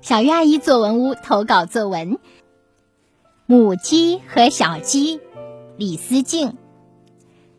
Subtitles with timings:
[0.00, 2.14] 小鱼阿姨作文屋投稿作文
[3.46, 5.18] 《母鸡和小鸡》，
[5.76, 6.56] 李思静。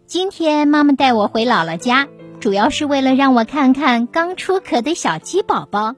[0.06, 2.08] 今天妈妈带我回姥姥家，
[2.40, 5.96] 主要是为了让我看看刚出壳的小鸡宝宝。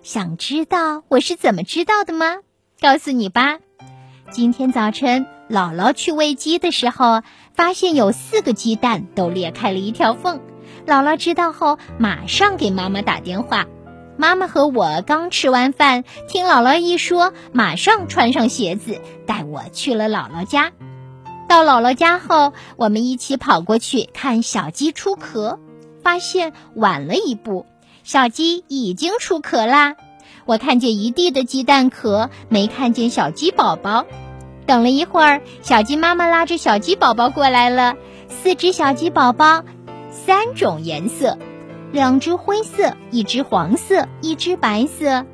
[0.00, 2.36] 想知道我是怎么知道的吗？
[2.80, 3.58] 告诉你吧。
[4.30, 7.22] 今天早晨，姥姥去喂鸡的时候，
[7.52, 10.40] 发现有四个鸡蛋都裂开了一条缝。
[10.86, 13.66] 姥姥知道后，马上给妈妈打电话。
[14.20, 20.72] 妈妈和我刚吃完饭，听姥姥一说，马上穿上鞋子，带我去了姥姥家。
[21.48, 25.58] 到姥姥家后，我们一起跑过去看小鸡出壳，
[26.02, 27.64] 发现晚了一步，
[28.04, 29.96] 小鸡已经出壳啦。
[30.44, 34.04] 我看见一地的鸡蛋壳，没看见小鸡宝宝。
[34.66, 37.96] 等了一会儿，小鸡妈妈拉着小鸡宝宝过来了，
[38.28, 39.64] 四只小鸡宝宝。
[40.10, 41.38] 三种颜色，
[41.92, 45.26] 两只灰色，一只黄色，一只白色。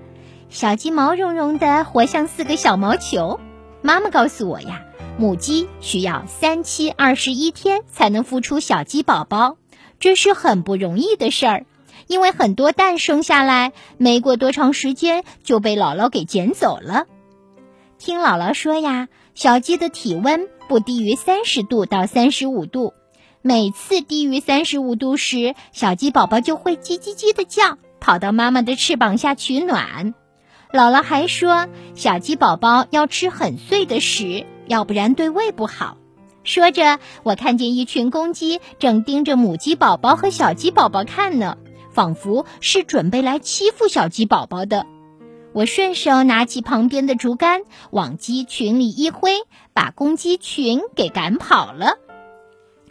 [0.49, 3.39] 小鸡毛茸茸的，活像四个小毛球。
[3.83, 4.83] 妈妈告诉我呀，
[5.19, 9.59] 母鸡需要三七二十一天才能孵出小鸡宝宝，
[10.01, 11.67] 这是很不容易的事儿。
[12.07, 17.05] 因为很多蛋生下来没过多长时间就被姥姥给捡走了。
[17.99, 22.95] 听姥姥说呀，小鸡的体温不低于三十度到三十五度。
[23.47, 30.15] 每次低于三十五度时，小鸡宝宝就会叽叽叽的叫，跑到妈妈的翅膀下取暖。
[30.73, 35.97] 姥姥还说，小鸡宝宝要吃很碎的食，要不然对胃不好。
[36.43, 41.57] 说着，我看见一群公鸡正盯着母鸡宝宝和小鸡宝宝看呢，
[41.93, 44.87] 仿佛是准备来欺负小鸡宝宝的。
[45.53, 49.31] 我顺手拿起旁边的竹竿，往鸡群里一挥，
[49.73, 51.99] 把公鸡群给赶跑了。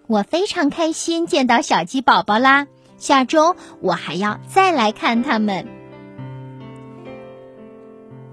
[0.08, 2.68] 我非常开心见到小鸡宝宝啦！
[2.98, 5.68] 下周我还要再来看它们。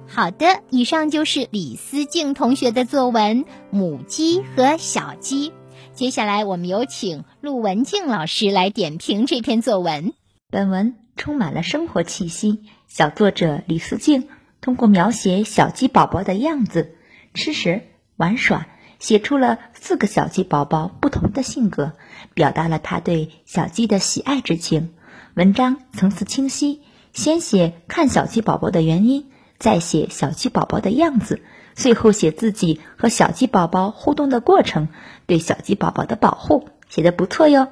[0.06, 5.50] 好的，以上就是李思静同学的作文《母鸡和小鸡》。
[5.94, 10.12] 接下来我们有请陆文静老师来点评这篇作文。
[10.50, 14.28] 本文充满了生活气息，小作者李思静
[14.60, 16.94] 通过描写小鸡宝宝的样子、
[17.32, 17.82] 吃食、
[18.16, 18.66] 玩耍。
[19.02, 21.94] 写出了四个小鸡宝宝不同的性格，
[22.34, 24.94] 表达了他对小鸡的喜爱之情。
[25.34, 26.82] 文章层次清晰，
[27.12, 29.26] 先写看小鸡宝宝的原因，
[29.58, 31.42] 再写小鸡宝宝的样子，
[31.74, 34.86] 最后写自己和小鸡宝宝互动的过程，
[35.26, 37.66] 对小鸡宝宝的保护，写的不错哟。